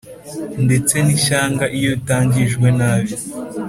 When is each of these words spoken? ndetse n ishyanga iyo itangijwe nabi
ndetse 0.65 0.95
n 1.05 1.07
ishyanga 1.17 1.65
iyo 1.77 1.89
itangijwe 1.97 2.67
nabi 2.77 3.13